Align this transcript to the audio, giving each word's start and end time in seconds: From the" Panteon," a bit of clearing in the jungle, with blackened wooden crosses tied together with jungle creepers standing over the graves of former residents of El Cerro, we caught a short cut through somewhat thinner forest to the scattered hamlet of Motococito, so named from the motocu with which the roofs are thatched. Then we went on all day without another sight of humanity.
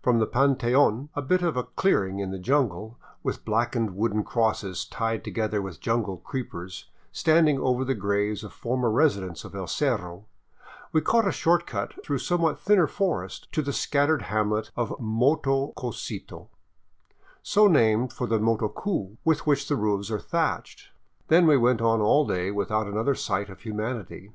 From 0.00 0.20
the" 0.20 0.28
Panteon," 0.36 1.08
a 1.16 1.20
bit 1.22 1.42
of 1.42 1.58
clearing 1.74 2.20
in 2.20 2.30
the 2.30 2.38
jungle, 2.38 2.96
with 3.24 3.44
blackened 3.44 3.96
wooden 3.96 4.22
crosses 4.22 4.84
tied 4.84 5.24
together 5.24 5.60
with 5.60 5.80
jungle 5.80 6.18
creepers 6.18 6.88
standing 7.10 7.58
over 7.58 7.84
the 7.84 7.96
graves 7.96 8.44
of 8.44 8.52
former 8.52 8.88
residents 8.88 9.42
of 9.42 9.56
El 9.56 9.66
Cerro, 9.66 10.26
we 10.92 11.00
caught 11.00 11.26
a 11.26 11.32
short 11.32 11.66
cut 11.66 11.94
through 12.04 12.18
somewhat 12.18 12.60
thinner 12.60 12.86
forest 12.86 13.50
to 13.50 13.60
the 13.60 13.72
scattered 13.72 14.22
hamlet 14.30 14.70
of 14.76 14.90
Motococito, 15.00 16.46
so 17.42 17.66
named 17.66 18.12
from 18.12 18.28
the 18.28 18.38
motocu 18.38 19.16
with 19.24 19.48
which 19.48 19.66
the 19.66 19.74
roofs 19.74 20.12
are 20.12 20.20
thatched. 20.20 20.90
Then 21.26 21.44
we 21.44 21.56
went 21.56 21.82
on 21.82 22.00
all 22.00 22.24
day 22.24 22.52
without 22.52 22.86
another 22.86 23.16
sight 23.16 23.48
of 23.50 23.62
humanity. 23.62 24.30